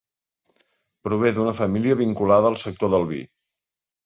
Prové 1.07 1.31
d'una 1.35 1.53
família 1.59 1.99
vinculada 2.01 2.51
al 2.53 2.59
sector 2.63 2.93
del 2.97 3.07
vi. 3.15 3.23